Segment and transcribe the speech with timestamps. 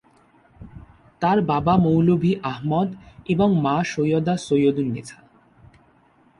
[1.21, 2.89] তার বাবা মৌলভী আহমদ
[3.25, 5.19] এবং মা সৈয়দা সৈয়দুন্নেসা।